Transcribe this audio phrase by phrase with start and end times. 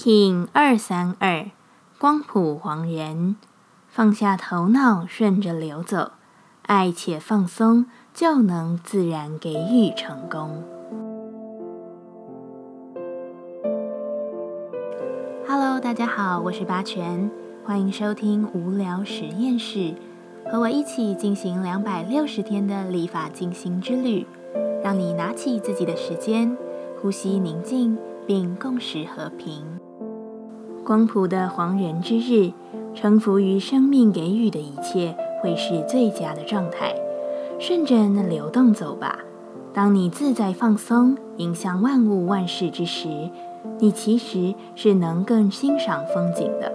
[0.00, 1.50] King 二三二，
[1.98, 3.34] 光谱黄人，
[3.88, 6.12] 放下头脑，顺着流走，
[6.66, 10.62] 爱且放松，就能自然给予成功。
[15.48, 17.28] Hello，大家好，我是八全，
[17.64, 19.96] 欢迎收听无聊实验室，
[20.48, 24.24] 和我一起进行两百六十天的立法进行之旅，
[24.80, 26.56] 让你拿起自己的时间，
[27.02, 29.77] 呼吸宁静，并共识和平。
[30.88, 32.50] 光谱的黄人之日，
[32.94, 36.94] 臣服于生命给予的一切，会是最佳的状态。
[37.58, 39.18] 顺着那流动走吧。
[39.74, 43.06] 当你自在放松，迎向万物万事之时，
[43.78, 46.72] 你其实是能更欣赏风景的。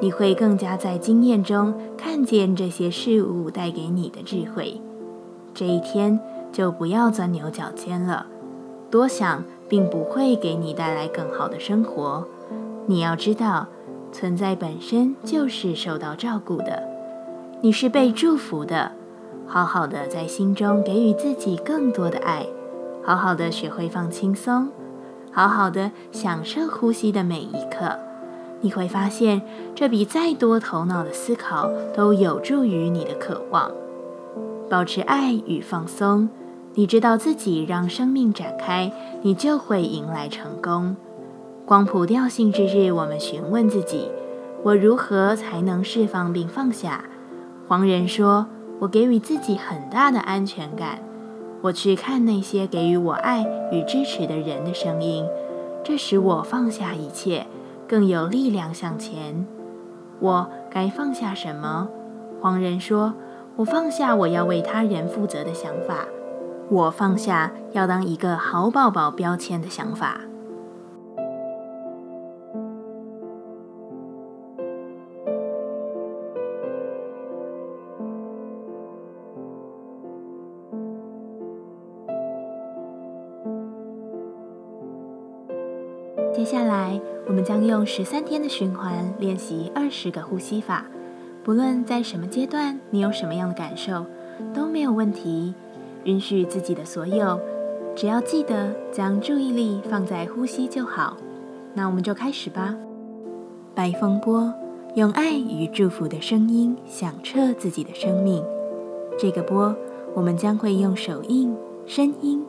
[0.00, 4.80] 你会更加在经验中看见这些事物带给你的智慧。
[5.54, 6.18] 这一天
[6.50, 8.26] 就不要钻牛角尖了，
[8.90, 12.26] 多想并不会给你带来更好的生活。
[12.90, 13.66] 你要知道，
[14.10, 16.82] 存在本身就是受到照顾的，
[17.60, 18.92] 你是被祝福的。
[19.46, 22.46] 好好的在心中给予自己更多的爱，
[23.04, 24.70] 好好的学会放轻松，
[25.30, 27.98] 好好的享受呼吸的每一刻。
[28.62, 29.42] 你会发现，
[29.74, 33.70] 这比再多头脑的思考都有助于你的渴望。
[34.70, 36.30] 保持爱与放松，
[36.72, 40.96] 你知道自己让生命展开，你就会迎来成功。
[41.68, 44.10] 光谱调性之日，我们询问自己：
[44.62, 47.04] 我如何才能释放并放下？
[47.68, 48.46] 黄人说
[48.80, 51.00] ：“我给予自己很大的安全感。
[51.60, 55.26] 我去看那些给予我爱与支持的人的声音，
[55.84, 57.46] 这使我放下一切，
[57.86, 59.46] 更有力量向前。
[60.20, 61.90] 我该放下什么？”
[62.40, 63.12] 黄人说
[63.56, 66.06] ：“我放下我要为他人负责的想法，
[66.70, 70.22] 我放下要当一个好宝宝标签的想法。”
[86.38, 90.84] 接下来，我们将用十三天的循环练习二十个呼吸法。
[91.42, 94.06] 不论在什么阶段，你有什么样的感受，
[94.54, 95.52] 都没有问题。
[96.04, 97.40] 允许自己的所有，
[97.96, 101.16] 只要记得将注意力放在呼吸就好。
[101.74, 102.76] 那我们就开始吧。
[103.74, 104.54] 白风波，
[104.94, 108.44] 用爱与祝福的声音响彻自己的生命。
[109.18, 109.74] 这个波，
[110.14, 111.52] 我们将会用手印、
[111.84, 112.40] 声音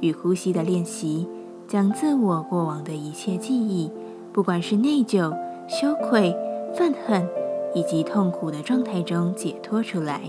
[0.00, 1.28] 与呼吸的练习。
[1.66, 3.90] 将自我过往的一切记忆，
[4.32, 5.36] 不管是内疚、
[5.68, 6.34] 羞愧、
[6.74, 7.26] 愤恨
[7.74, 10.20] 以及痛苦的状态中解脱出来。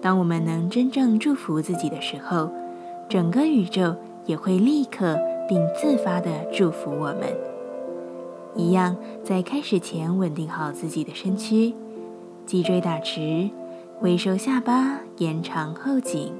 [0.00, 2.50] 当我们能真正祝福自己的时候，
[3.08, 5.18] 整个宇宙也会立刻
[5.48, 7.22] 并自发地祝福我们。
[8.54, 11.74] 一样，在开始前稳定好自己的身躯，
[12.46, 13.50] 脊椎打直，
[14.00, 16.32] 微收下巴，延长后颈，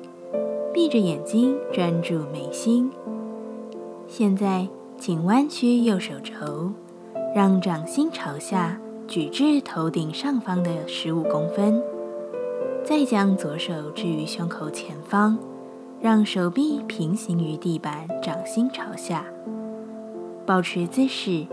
[0.72, 2.91] 闭着眼睛专注眉心。
[4.09, 4.69] 现在，
[4.99, 6.71] 请弯曲右手肘，
[7.34, 11.83] 让掌心朝下举至头顶上方的十五公分。
[12.84, 15.37] 再将左手置于胸口前方，
[16.00, 19.25] 让手臂平行于地板，掌心朝下。
[20.47, 21.44] 保持姿势，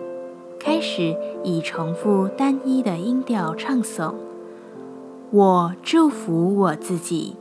[0.59, 4.13] 开始以重复单一的音调唱诵
[5.31, 7.35] ：“我祝福我自己，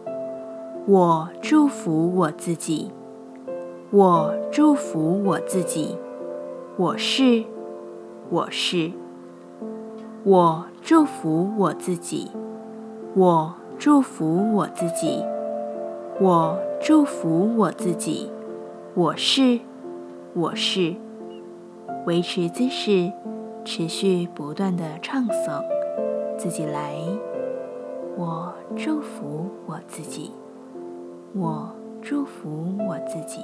[0.86, 2.90] 我祝福我自己。”
[3.94, 5.98] 我祝福我自己，
[6.78, 7.44] 我是，
[8.30, 8.90] 我是。
[10.24, 12.30] 我祝福我自己，
[13.14, 15.22] 我祝福我自己，
[16.18, 18.30] 我祝福我自己，
[18.94, 19.60] 我是，
[20.32, 20.94] 我是。
[22.06, 23.12] 维持姿势，
[23.62, 25.62] 持续不断的唱诵，
[26.38, 26.94] 自己来。
[28.16, 30.30] 我祝福我自己，
[31.34, 31.68] 我
[32.00, 32.48] 祝福
[32.88, 33.40] 我自己。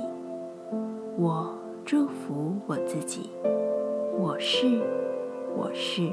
[1.20, 1.52] 我
[1.84, 3.28] 祝福我自己，
[4.16, 4.80] 我是，
[5.56, 6.12] 我是。